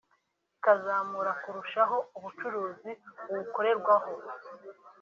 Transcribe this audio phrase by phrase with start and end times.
[0.55, 2.91] bikazamura kurushaho ubucuruzi
[3.25, 4.11] buwukorerwaho